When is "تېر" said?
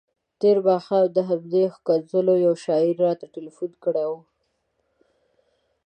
0.41-0.57